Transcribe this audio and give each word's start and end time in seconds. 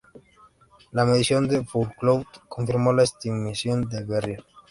La 0.93 1.05
medición 1.05 1.47
de 1.47 1.63
Foucault 1.63 2.25
confirmó 2.47 2.91
las 2.91 3.13
estimaciones 3.13 3.87
de 3.91 3.99
Le 3.99 4.05
Verrier. 4.07 4.43